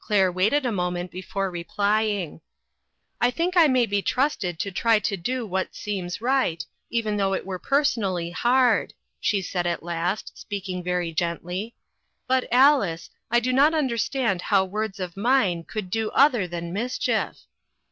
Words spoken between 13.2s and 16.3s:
I do not understand how words of mine could do